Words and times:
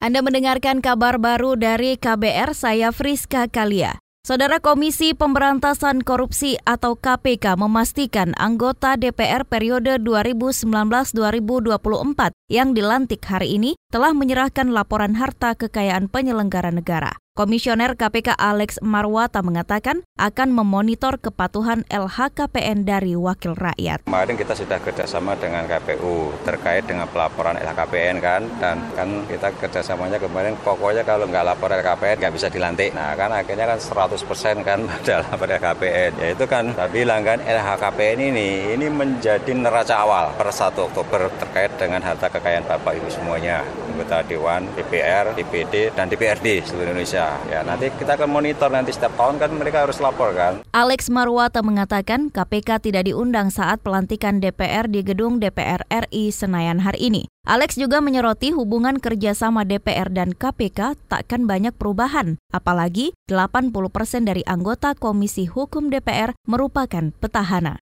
Anda 0.00 0.24
mendengarkan 0.24 0.80
kabar 0.80 1.20
baru 1.20 1.60
dari 1.60 2.00
KBR, 2.00 2.56
saya 2.56 2.88
Friska 2.88 3.52
Kalia. 3.52 4.00
Saudara 4.24 4.56
Komisi 4.56 5.12
Pemberantasan 5.12 6.00
Korupsi 6.00 6.56
atau 6.64 6.96
KPK 6.96 7.60
memastikan 7.60 8.32
anggota 8.40 8.96
DPR 8.96 9.44
periode 9.44 10.00
2019-2024 10.00 12.32
yang 12.48 12.72
dilantik 12.72 13.20
hari 13.28 13.60
ini 13.60 13.76
telah 13.92 14.16
menyerahkan 14.16 14.72
laporan 14.72 15.20
harta 15.20 15.52
kekayaan 15.52 16.08
penyelenggara 16.08 16.72
negara. 16.72 17.20
Komisioner 17.30 17.94
KPK 17.94 18.34
Alex 18.34 18.82
Marwata 18.82 19.38
mengatakan 19.40 20.02
akan 20.18 20.50
memonitor 20.50 21.14
kepatuhan 21.14 21.86
LHKPN 21.86 22.82
dari 22.82 23.14
wakil 23.14 23.54
rakyat. 23.54 24.02
Kemarin 24.04 24.34
kita 24.34 24.58
sudah 24.58 24.82
kerjasama 24.82 25.38
dengan 25.38 25.62
KPU 25.64 26.34
terkait 26.42 26.90
dengan 26.90 27.06
pelaporan 27.06 27.54
LHKPN 27.54 28.18
kan, 28.18 28.42
dan 28.58 28.82
kan 28.98 29.08
kita 29.30 29.46
kerjasamanya 29.62 30.18
kemarin 30.18 30.58
pokoknya 30.58 31.06
kalau 31.06 31.30
nggak 31.30 31.46
lapor 31.46 31.70
LHKPN 31.70 32.18
nggak 32.18 32.34
bisa 32.34 32.50
dilantik. 32.50 32.90
Nah 32.98 33.14
kan 33.14 33.30
akhirnya 33.30 33.72
kan 33.72 33.78
100% 33.78 34.66
kan 34.66 34.78
pada 34.90 35.22
lapor 35.22 35.46
LHKPN. 35.46 36.12
Ya 36.18 36.28
itu 36.34 36.44
kan 36.50 36.74
saya 36.74 36.90
bilang 36.90 37.22
kan 37.22 37.38
LHKPN 37.40 38.18
ini 38.20 38.74
ini 38.74 38.90
menjadi 38.90 39.54
neraca 39.54 40.02
awal 40.02 40.34
per 40.34 40.50
1 40.50 40.74
Oktober 40.76 41.30
terkait 41.38 41.78
dengan 41.78 42.02
harta 42.02 42.26
kekayaan 42.26 42.66
Bapak 42.66 42.98
Ibu 42.98 43.06
semuanya, 43.06 43.62
anggota 43.86 44.20
Dewan, 44.26 44.66
DPR, 44.74 45.30
DPD, 45.38 45.94
dan 45.94 46.10
DPRD 46.10 46.66
seluruh 46.66 46.90
Indonesia. 46.90 47.19
Ya, 47.50 47.60
nanti 47.60 47.92
kita 47.92 48.16
akan 48.16 48.30
monitor 48.32 48.72
nanti 48.72 48.96
setiap 48.96 49.12
tahun 49.20 49.36
kan 49.36 49.50
mereka 49.52 49.84
harus 49.84 50.00
lapor 50.00 50.32
kan. 50.32 50.64
Alex 50.72 51.12
Marwata 51.12 51.60
mengatakan 51.60 52.32
KPK 52.32 52.80
tidak 52.80 53.04
diundang 53.06 53.52
saat 53.52 53.84
pelantikan 53.84 54.40
DPR 54.40 54.88
di 54.88 55.04
gedung 55.04 55.36
DPR 55.36 55.84
RI 55.90 56.32
Senayan 56.32 56.80
hari 56.80 57.12
ini. 57.12 57.22
Alex 57.44 57.80
juga 57.80 58.04
menyoroti 58.04 58.52
hubungan 58.52 59.00
kerjasama 59.00 59.64
DPR 59.64 60.12
dan 60.12 60.36
KPK 60.36 60.96
takkan 61.08 61.48
banyak 61.48 61.72
perubahan, 61.72 62.36
apalagi 62.52 63.16
80 63.28 63.72
persen 63.88 64.28
dari 64.28 64.44
anggota 64.44 64.92
Komisi 64.92 65.48
Hukum 65.48 65.88
DPR 65.88 66.36
merupakan 66.44 67.12
petahana. 67.16 67.80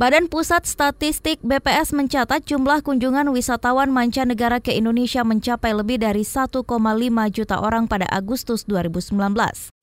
Badan 0.00 0.32
Pusat 0.32 0.64
Statistik 0.64 1.44
BPS 1.44 1.92
mencatat 1.92 2.48
jumlah 2.48 2.80
kunjungan 2.80 3.28
wisatawan 3.36 3.92
mancanegara 3.92 4.56
ke 4.56 4.72
Indonesia 4.72 5.20
mencapai 5.28 5.76
lebih 5.76 6.00
dari 6.00 6.24
1,5 6.24 6.64
juta 7.28 7.60
orang 7.60 7.84
pada 7.84 8.08
Agustus 8.08 8.64
2019. 8.64 9.12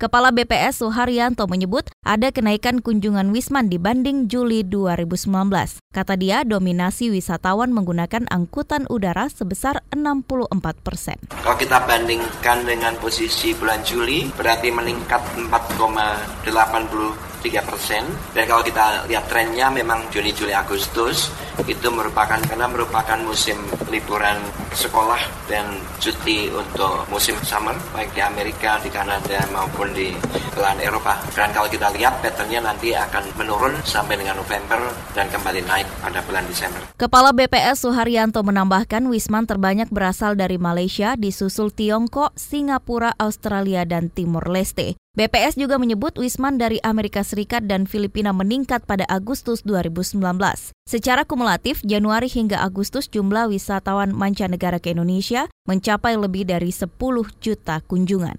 Kepala 0.02 0.34
BPS 0.34 0.82
Suharyanto 0.82 1.46
menyebut 1.46 1.94
ada 2.02 2.34
kenaikan 2.34 2.82
kunjungan 2.82 3.30
Wisman 3.30 3.70
dibanding 3.70 4.26
Juli 4.26 4.66
2019. 4.66 5.86
Kata 5.94 6.18
dia, 6.18 6.42
dominasi 6.42 7.14
wisatawan 7.14 7.70
menggunakan 7.70 8.26
angkutan 8.34 8.90
udara 8.90 9.30
sebesar 9.30 9.86
64 9.94 10.50
persen. 10.82 11.22
Kalau 11.30 11.62
kita 11.62 11.86
bandingkan 11.86 12.66
dengan 12.66 12.98
posisi 12.98 13.54
bulan 13.54 13.86
Juli, 13.86 14.34
berarti 14.34 14.74
meningkat 14.74 15.22
4,80 15.46 17.27
3 17.42 17.64
persen. 17.64 18.04
Dan 18.34 18.44
kalau 18.50 18.62
kita 18.66 19.06
lihat 19.10 19.26
trennya 19.30 19.70
memang 19.70 20.10
Juni, 20.10 20.34
Juli, 20.34 20.54
Agustus 20.54 21.30
itu 21.66 21.90
merupakan 21.90 22.38
karena 22.38 22.70
merupakan 22.70 23.18
musim 23.26 23.58
liburan 23.90 24.38
sekolah 24.78 25.50
dan 25.50 25.66
cuti 25.98 26.54
untuk 26.54 27.10
musim 27.10 27.34
summer 27.42 27.74
baik 27.96 28.14
di 28.14 28.22
Amerika, 28.22 28.78
di 28.78 28.94
Kanada 28.94 29.42
maupun 29.50 29.90
di 29.90 30.14
belahan 30.54 30.78
Eropa. 30.86 31.18
Dan 31.34 31.50
kalau 31.50 31.66
kita 31.66 31.90
lihat 31.98 32.22
patternnya 32.22 32.62
nanti 32.62 32.94
akan 32.94 33.34
menurun 33.42 33.74
sampai 33.82 34.22
dengan 34.22 34.38
November 34.38 34.78
dan 35.18 35.26
kembali 35.34 35.66
naik 35.66 35.88
pada 35.98 36.22
bulan 36.22 36.46
Desember. 36.46 36.82
Kepala 36.94 37.34
BPS 37.34 37.90
Suharyanto 37.90 38.46
menambahkan 38.46 39.10
Wisman 39.10 39.50
terbanyak 39.50 39.90
berasal 39.90 40.38
dari 40.38 40.62
Malaysia, 40.62 41.18
disusul 41.18 41.74
Tiongkok, 41.74 42.38
Singapura, 42.38 43.18
Australia, 43.18 43.82
dan 43.82 44.14
Timur 44.14 44.46
Leste. 44.46 45.00
BPS 45.18 45.58
juga 45.58 45.82
menyebut 45.82 46.14
Wisman 46.22 46.62
dari 46.62 46.78
Amerika 46.86 47.26
Serikat 47.26 47.66
dan 47.66 47.90
Filipina 47.90 48.30
meningkat 48.38 48.86
pada 48.86 49.02
Agustus 49.10 49.66
2019. 49.66 50.22
Secara 50.86 51.26
kumulatif, 51.26 51.82
Januari 51.82 52.30
hingga 52.30 52.62
Agustus 52.62 53.10
jumlah 53.10 53.50
wisatawan 53.50 54.14
mancanegara 54.14 54.78
ke 54.78 54.94
Indonesia 54.94 55.50
mencapai 55.66 56.22
lebih 56.22 56.46
dari 56.46 56.70
10 56.70 56.94
juta 57.42 57.82
kunjungan. 57.90 58.38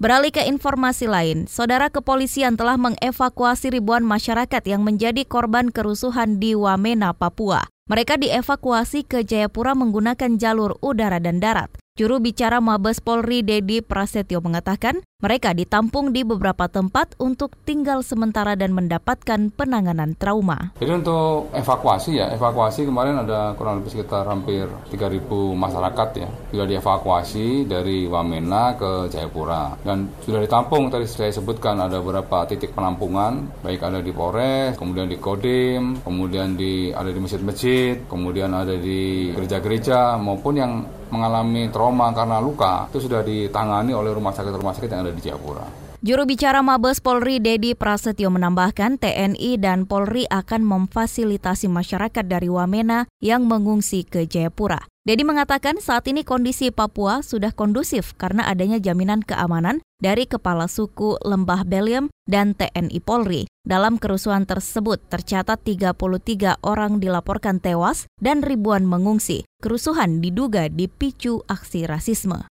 Beralih 0.00 0.32
ke 0.32 0.48
informasi 0.48 1.12
lain, 1.12 1.44
saudara 1.44 1.92
kepolisian 1.92 2.56
telah 2.56 2.80
mengevakuasi 2.80 3.76
ribuan 3.76 4.00
masyarakat 4.00 4.64
yang 4.64 4.80
menjadi 4.80 5.28
korban 5.28 5.68
kerusuhan 5.68 6.40
di 6.40 6.56
Wamena, 6.56 7.12
Papua. 7.12 7.68
Mereka 7.92 8.16
dievakuasi 8.16 9.04
ke 9.04 9.28
Jayapura 9.28 9.76
menggunakan 9.76 10.40
jalur 10.40 10.80
udara 10.80 11.20
dan 11.20 11.36
darat. 11.36 11.81
Juru 11.92 12.24
bicara 12.24 12.56
Mabes 12.56 13.04
Polri 13.04 13.44
Dedi 13.44 13.84
Prasetyo 13.84 14.40
mengatakan 14.40 15.04
mereka 15.20 15.52
ditampung 15.52 16.08
di 16.08 16.24
beberapa 16.24 16.64
tempat 16.64 17.12
untuk 17.20 17.52
tinggal 17.68 18.00
sementara 18.00 18.56
dan 18.56 18.72
mendapatkan 18.72 19.52
penanganan 19.52 20.16
trauma. 20.16 20.72
Jadi 20.80 20.88
untuk 20.88 21.52
evakuasi 21.52 22.16
ya, 22.16 22.32
evakuasi 22.32 22.88
kemarin 22.88 23.20
ada 23.20 23.52
kurang 23.60 23.84
lebih 23.84 23.92
sekitar 23.92 24.24
hampir 24.24 24.72
3.000 24.88 25.20
masyarakat 25.52 26.08
ya. 26.16 26.28
Sudah 26.48 26.66
dievakuasi 26.72 27.68
dari 27.68 28.08
Wamena 28.08 28.72
ke 28.72 29.12
Jayapura. 29.12 29.76
Dan 29.84 30.08
sudah 30.24 30.40
ditampung 30.40 30.88
tadi 30.88 31.04
saya 31.04 31.28
sebutkan 31.28 31.76
ada 31.76 32.00
beberapa 32.00 32.48
titik 32.48 32.72
penampungan, 32.72 33.52
baik 33.60 33.84
ada 33.84 34.00
di 34.00 34.16
Polres, 34.16 34.80
kemudian 34.80 35.12
di 35.12 35.20
Kodim, 35.20 36.00
kemudian 36.00 36.56
di 36.56 36.88
ada 36.88 37.12
di 37.12 37.20
masjid-masjid, 37.20 38.00
kemudian 38.08 38.48
ada 38.56 38.80
di 38.80 39.28
gereja-gereja 39.36 40.16
maupun 40.16 40.56
yang 40.56 40.72
mengalami 41.12 41.68
trauma 41.68 42.08
karena 42.16 42.40
luka 42.40 42.88
itu 42.88 43.04
sudah 43.04 43.20
ditangani 43.20 43.92
oleh 43.92 44.10
rumah 44.16 44.32
sakit-rumah 44.32 44.72
sakit 44.72 44.88
yang 44.88 45.04
ada 45.04 45.12
di 45.12 45.20
Jayapura. 45.20 45.66
Juru 46.02 46.26
bicara 46.26 46.66
Mabes 46.66 46.98
Polri 46.98 47.38
Dedi 47.38 47.78
Prasetyo 47.78 48.26
menambahkan 48.26 48.98
TNI 48.98 49.54
dan 49.62 49.86
Polri 49.86 50.26
akan 50.26 50.66
memfasilitasi 50.66 51.70
masyarakat 51.70 52.26
dari 52.26 52.50
Wamena 52.50 53.06
yang 53.22 53.46
mengungsi 53.46 54.02
ke 54.02 54.26
Jayapura. 54.26 54.91
Dedi 55.02 55.26
mengatakan 55.26 55.82
saat 55.82 56.06
ini 56.06 56.22
kondisi 56.22 56.70
Papua 56.70 57.26
sudah 57.26 57.50
kondusif 57.50 58.14
karena 58.14 58.46
adanya 58.46 58.78
jaminan 58.78 59.18
keamanan 59.18 59.82
dari 59.98 60.30
Kepala 60.30 60.70
Suku 60.70 61.18
Lembah 61.26 61.66
Beliem 61.66 62.06
dan 62.30 62.54
TNI 62.54 63.02
Polri. 63.02 63.50
Dalam 63.66 63.98
kerusuhan 63.98 64.46
tersebut 64.46 65.02
tercatat 65.10 65.58
33 65.66 66.62
orang 66.62 67.02
dilaporkan 67.02 67.58
tewas 67.58 68.06
dan 68.22 68.46
ribuan 68.46 68.86
mengungsi. 68.86 69.42
Kerusuhan 69.58 70.22
diduga 70.22 70.70
dipicu 70.70 71.42
aksi 71.50 71.82
rasisme. 71.90 72.46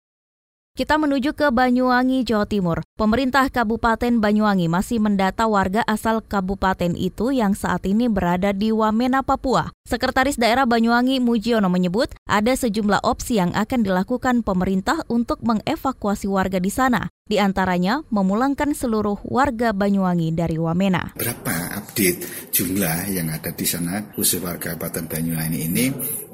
Kita 0.77 0.95
menuju 0.95 1.35
ke 1.35 1.51
Banyuwangi, 1.51 2.23
Jawa 2.23 2.47
Timur. 2.47 2.79
Pemerintah 2.95 3.51
Kabupaten 3.51 4.23
Banyuwangi 4.23 4.71
masih 4.71 5.03
mendata 5.03 5.51
warga 5.51 5.83
asal 5.83 6.23
kabupaten 6.23 6.95
itu 6.95 7.35
yang 7.35 7.59
saat 7.59 7.83
ini 7.83 8.07
berada 8.07 8.55
di 8.55 8.71
Wamena, 8.71 9.19
Papua. 9.19 9.73
Sekretaris 9.87 10.35
Daerah 10.35 10.67
Banyuwangi 10.67 11.23
Mujiono 11.23 11.71
menyebut 11.71 12.11
ada 12.27 12.51
sejumlah 12.51 13.07
opsi 13.07 13.39
yang 13.39 13.55
akan 13.55 13.87
dilakukan 13.87 14.43
pemerintah 14.43 15.07
untuk 15.07 15.39
mengevakuasi 15.47 16.27
warga 16.27 16.59
di 16.59 16.67
sana. 16.67 17.07
Di 17.23 17.39
antaranya 17.39 18.03
memulangkan 18.11 18.75
seluruh 18.75 19.23
warga 19.23 19.71
Banyuwangi 19.71 20.35
dari 20.35 20.59
Wamena. 20.59 21.15
Berapa 21.15 21.79
update 21.79 22.51
jumlah 22.51 23.15
yang 23.15 23.31
ada 23.31 23.55
di 23.55 23.63
sana 23.63 24.11
khusus 24.11 24.43
warga 24.43 24.75
Kabupaten 24.75 25.07
Banyuwangi 25.07 25.59
ini? 25.71 25.85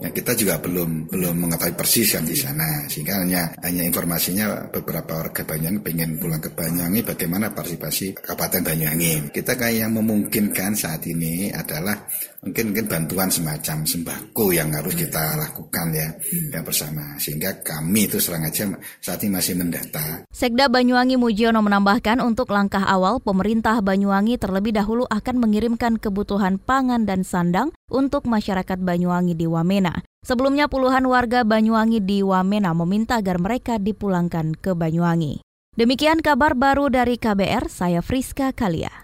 Ya 0.02 0.10
kita 0.10 0.34
juga 0.34 0.58
belum 0.58 1.14
belum 1.14 1.46
mengetahui 1.46 1.78
persis 1.78 2.10
yang 2.18 2.26
di 2.26 2.34
sana 2.34 2.90
sehingga 2.90 3.22
hanya 3.22 3.54
hanya 3.62 3.86
informasinya 3.86 4.74
beberapa 4.74 5.22
warga 5.22 5.46
Banyuwangi 5.46 5.86
pengen 5.86 6.18
pulang 6.18 6.42
ke 6.42 6.50
Banyuwangi 6.50 7.06
bagaimana 7.06 7.54
partisipasi 7.54 8.18
Kabupaten 8.18 8.66
Banyuwangi 8.66 9.30
kita 9.30 9.54
kayak 9.54 9.86
yang 9.86 9.94
memungkinkan 9.94 10.74
saat 10.74 11.06
ini 11.06 11.54
adalah 11.54 12.02
mungkin 12.44 12.72
mungkin 12.72 12.86
bantuan 12.92 13.32
semacam 13.32 13.88
sembako 13.88 14.52
yang 14.52 14.70
harus 14.76 14.94
kita 14.96 15.40
lakukan 15.40 15.88
ya 15.96 16.08
hmm. 16.12 16.52
yang 16.52 16.64
bersama 16.64 17.16
sehingga 17.18 17.64
kami 17.64 18.12
itu 18.12 18.20
serang 18.20 18.44
aja 18.44 18.68
saat 19.00 19.24
ini 19.24 19.40
masih 19.40 19.56
mendata. 19.56 20.28
Sekda 20.30 20.68
Banyuwangi 20.68 21.16
Mujiono 21.16 21.64
menambahkan 21.64 22.20
untuk 22.20 22.52
langkah 22.52 22.84
awal 22.84 23.24
pemerintah 23.24 23.80
Banyuwangi 23.80 24.36
terlebih 24.36 24.76
dahulu 24.76 25.08
akan 25.08 25.36
mengirimkan 25.40 25.98
kebutuhan 25.98 26.60
pangan 26.60 27.08
dan 27.08 27.24
sandang 27.24 27.72
untuk 27.88 28.28
masyarakat 28.28 28.80
Banyuwangi 28.80 29.34
di 29.34 29.48
Wamena. 29.48 30.04
Sebelumnya 30.24 30.72
puluhan 30.72 31.04
warga 31.04 31.44
Banyuwangi 31.44 32.00
di 32.00 32.24
Wamena 32.24 32.72
meminta 32.72 33.20
agar 33.20 33.40
mereka 33.44 33.76
dipulangkan 33.76 34.56
ke 34.56 34.72
Banyuwangi. 34.72 35.44
Demikian 35.74 36.22
kabar 36.22 36.54
baru 36.54 36.88
dari 36.94 37.18
KBR, 37.18 37.66
saya 37.66 38.06
Friska 38.06 38.54
Kalia. 38.54 39.03